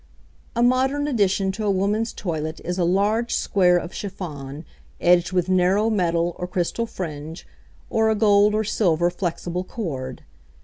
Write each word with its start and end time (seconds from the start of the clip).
A 0.55 0.63
modern 0.63 1.07
addition 1.07 1.51
to 1.51 1.63
a 1.63 1.69
woman's 1.69 2.11
toilet 2.11 2.59
is 2.63 2.79
a 2.79 2.83
large 2.83 3.35
square 3.35 3.77
of 3.77 3.93
chiffon, 3.93 4.65
edged 4.99 5.31
with 5.31 5.47
narrow 5.47 5.91
metal 5.91 6.35
or 6.39 6.47
crystal 6.47 6.87
fringe, 6.87 7.45
or 7.87 8.09
a 8.09 8.15
gold 8.15 8.55
or 8.55 8.63
silver 8.63 9.11
flexible 9.11 9.63
cord. 9.63 10.23